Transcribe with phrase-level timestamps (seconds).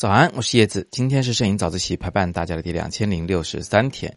[0.00, 0.88] 早安，我是叶子。
[0.90, 4.16] 今天是摄影早自习陪伴大家的第两千零六十三天。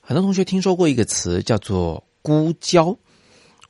[0.00, 2.98] 很多同学听说过一个词叫做“估焦”，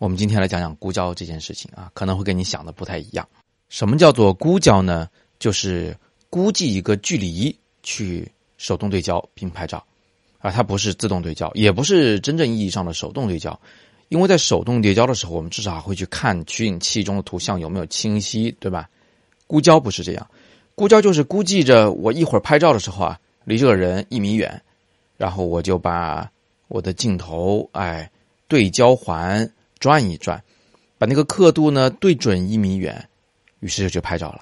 [0.00, 3.28] 我们今天来讲讲估焦这件事情啊，可能会跟你想的不太一样。
[3.68, 5.06] 什么叫做估焦呢？
[5.38, 5.94] 就是
[6.30, 9.84] 估计一个距离去手动对焦并拍照，
[10.38, 13.60] 啊，它不是自动对焦，也不是真正意义上的手动对焦，
[14.08, 18.88] 因为在手动对焦的时候，我们至少会去看取景器中的图像有没有清晰，对吧？
[19.46, 20.26] 估焦不是这样。
[20.80, 24.62] 估焦就是估计着我一会儿拍照的时候啊，离这个人一米远，
[25.18, 26.26] 然后我就把
[26.68, 28.10] 我的镜头哎
[28.48, 29.46] 对焦环
[29.78, 30.42] 转一转，
[30.96, 33.06] 把那个刻度呢对准一米远，
[33.58, 34.40] 于是就拍照了。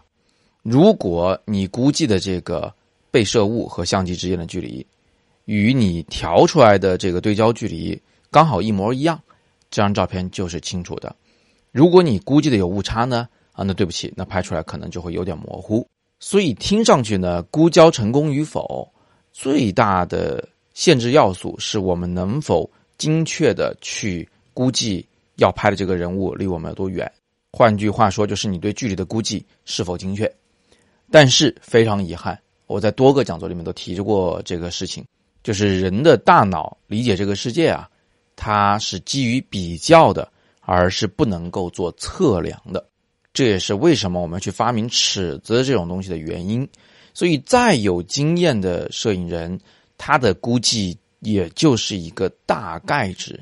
[0.63, 2.73] 如果你估计的这个
[3.11, 4.87] 被摄物和相机之间的距离，
[5.47, 8.01] 与你调出来的这个对焦距离
[8.31, 9.21] 刚好一模一样，
[9.73, 11.17] 这张照片就是清楚的。
[11.73, 15.85] 如果你估计的有误差呢，啊，那对不起，那拍出来可能就会有点模糊。
[16.21, 18.91] 所以听上去呢，估焦成功与否，
[19.33, 27.11] 最大的限制要素是我们能否精确的去估计要拍的这个人物离我们有多远。
[27.53, 30.31] 换句话说，就是你对距离的估计是否精确。
[31.11, 35.05] 但是非常遗憾，我在多个讲座里面都提过这个事情，
[35.43, 37.89] 就是人的大脑理解这个世界啊，
[38.37, 42.87] 它是基于比较的，而是不能够做测量的。
[43.39, 46.69] 这也是为什么我们去发明尺子这种东西的原因。
[47.15, 49.57] 所以，再有经验的摄影人，
[49.97, 53.41] 他的估计也就是一个大概值，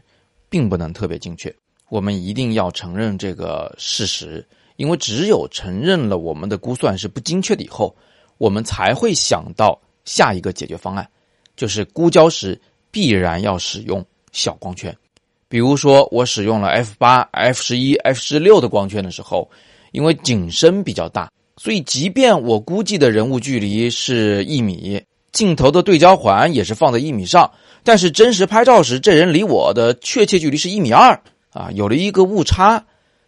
[0.50, 1.50] 并不能特别精确。
[1.88, 7.96] 我们一定要承认这个事实，因为只有承认了我们的估算是不精确的以后，
[8.36, 11.08] 我们才会想到下一个解决方案，
[11.56, 14.94] 就是估焦时必然要使用小光圈。
[15.48, 19.50] 比如说，我使用了 f 八、f 十一、f 十六的光圈的时候。
[19.96, 25.02] 因为景深比较大，所以即便我估计的人物距离是一米，
[25.32, 27.50] 镜头的对焦环也是放在一米上，
[27.82, 31.18] 但是真实拍照时，这人离我的确切距离是一米二
[31.48, 32.84] 啊，有了一个误差。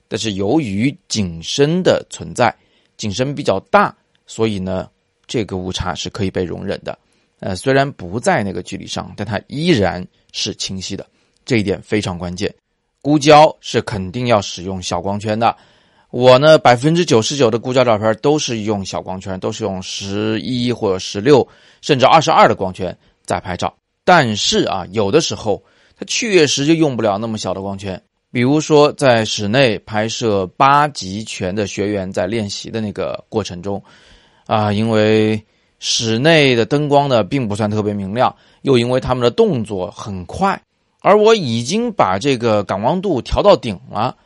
[0.09, 2.55] 但是由于景深的存在，
[2.99, 3.97] 景深比较大，
[4.27, 4.87] 所以呢，
[5.27, 6.99] 这个误差是可以被容忍的。
[7.41, 11.06] 呃，虽然不在那个距离上，但它依然是清晰的，
[11.47, 12.55] 这一点非常关键。
[13.00, 15.56] 估焦是肯定要使用小光圈的。
[16.11, 21.47] 我呢，百分之九十九的估焦照片都是用小光圈，都是用十一或者十六，
[21.83, 22.97] 甚至二十二的光圈
[23.27, 23.75] 在拍照。
[24.05, 25.63] 但是啊，有的时候
[25.99, 28.03] 它确实就用不了那么小的光圈。
[28.33, 33.83] 比如说，在室内拍摄八极拳的学员在练习的那个过程中，
[34.47, 35.43] 啊，因为
[35.79, 40.59] 室内的灯光呢并不算特别明亮，又因为他们的动作很快，
[41.01, 44.17] 而我已经把这个感光度调到顶了。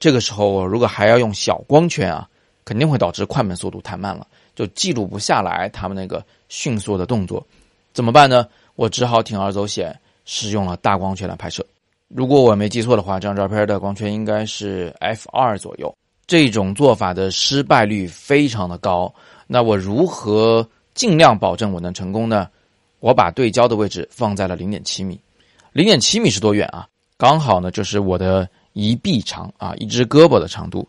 [0.00, 2.26] 这个时候，我如果还要用小光圈啊，
[2.64, 7.46] 肯定会导致快门速度太慢了，就记录不下来他们那个迅速的动作，
[7.92, 8.48] 怎么办呢？
[8.76, 9.94] 我只好铤而走险，
[10.24, 11.64] 使用了大光圈来拍摄。
[12.08, 15.94] 如果我没记错的话，这张照片的光圈应该是 f 二左右。
[16.26, 19.12] 这种做法的失败率非常的高。
[19.46, 22.48] 那我如何尽量保证我能成功呢？
[23.00, 25.20] 我把对焦的位置放在了零点七米，
[25.72, 26.88] 零点七米是多远啊？
[27.18, 28.48] 刚好呢，就是我的。
[28.80, 30.88] 一臂长啊，一只胳膊的长度，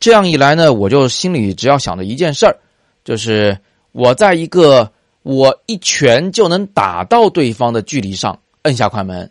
[0.00, 2.56] 这样一来呢，我就心里只要想着一件事儿，
[3.04, 3.56] 就是
[3.92, 4.90] 我在一个
[5.22, 9.30] 我一拳就能打到对方的距离上摁下快门，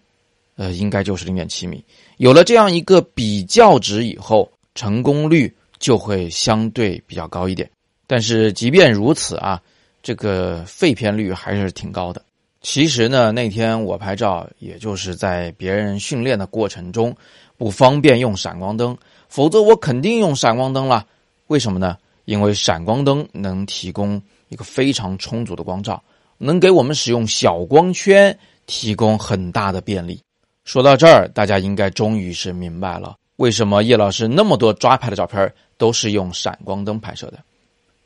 [0.55, 1.83] 呃，应该就是零点七米。
[2.17, 7.69] 有了这样一个比较值以后，成功率就会相对比较高一点。
[8.07, 9.61] 但是即便如此啊，
[10.03, 12.21] 这个废片率还是挺高的。
[12.61, 17.15] 其实呢，那天我拍照，也就是在别人训练的过程中。
[17.57, 18.97] 不方便用闪光灯，
[19.29, 21.05] 否则我肯定用闪光灯了。
[21.45, 21.95] 为什么呢？
[22.25, 26.01] 因为闪光灯能提供一个非常充足的光照，
[26.39, 28.35] 能给我们使用小光圈
[28.65, 30.19] 提供很大的便利。
[30.63, 37.37] 说到这儿，大家应该终于是明白了，为什么叶老师那么多抓拍的照片都是用闪光灯拍摄的。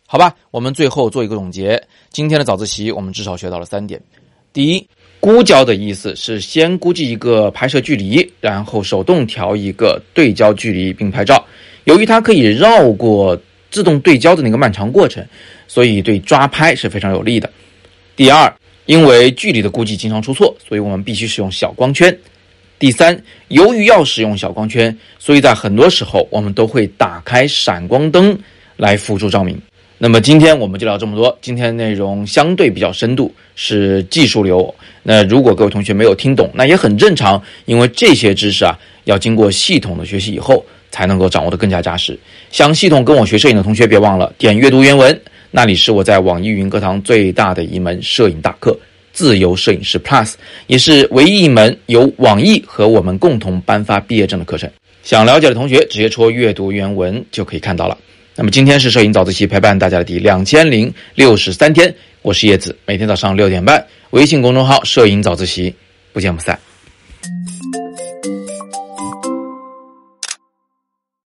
[0.05, 4.01] 好吧，我们最后做一个总结，今天的早自习我们至少学到了三点：
[4.55, 4.87] 第一。
[5.19, 11.43] 估焦的意思是先估计一个拍摄距离，然后手动调一个对焦距离并拍照。
[11.85, 13.35] 由于它可以绕过
[13.71, 15.25] 自动对焦的那个漫长过程，
[15.67, 17.49] 所以对抓拍是非常有利的。
[18.15, 18.53] 第二，
[18.85, 22.15] 因为距离的估计经常出错，所以我们必须使用小光圈。
[22.77, 28.37] 第三，由于要使用小光圈，所以在很多时候我们都会打开闪光灯
[28.77, 29.59] 来辅助照明。
[29.97, 31.35] 那么今天我们就聊这么多。
[31.41, 34.73] 今天内容相对比较深度，是技术流。
[35.03, 42.19] 那如果各位同学没有听懂，那也很正常，因为这些知识啊，要经过系统的学习以后，才能够掌握的更加扎实。
[42.51, 45.17] 想系统跟我学摄影的同学，别忘了点阅读原文。
[45.49, 48.77] 那里是我在网易云课堂最大的一门摄影大课——
[49.13, 50.33] 自由摄影师 Plus，
[50.67, 54.69] 也是唯一一门由网易和我们共同颁发毕业证的课程。
[55.03, 57.97] 想了解的同学，直接戳阅读原文就可以看到了。
[58.37, 65.73] 那么今天是摄影早自习陪伴大家的第两千零六十三天，我是叶子，每天早上六点半，微信公众号“摄影早自习”，
[66.11, 66.59] 不见不散。